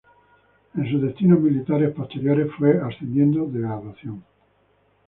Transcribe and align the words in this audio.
En 0.75 0.89
sus 0.89 0.99
destinos 0.99 1.39
militares 1.41 1.91
posteriores 1.93 2.49
fue 2.57 2.79
ascendiendo 2.81 3.45
de 3.45 3.59
graduación. 3.61 4.23